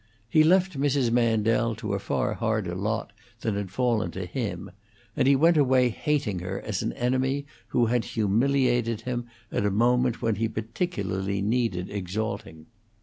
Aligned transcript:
He 0.27 0.43
left 0.43 0.79
Mrs. 0.79 1.11
Mandel 1.11 1.75
to 1.75 1.93
a 1.93 1.99
far 1.99 2.33
harder 2.33 2.73
lot 2.73 3.11
than 3.41 3.53
had 3.55 3.69
fallen 3.69 4.09
to 4.13 4.25
him, 4.25 4.71
and 5.15 5.27
he 5.27 5.35
went 5.35 5.57
away 5.57 5.89
hating 5.89 6.39
her 6.39 6.59
as 6.59 6.81
an 6.81 6.91
enemy 6.93 7.45
who 7.67 7.85
had 7.85 8.03
humiliated 8.05 9.01
him 9.01 9.25
at 9.51 9.63
a 9.63 9.69
moment 9.69 10.19
when 10.19 10.37
he 10.37 10.47
particularly 10.49 11.39
needed 11.39 11.91
exalting. 11.91 12.65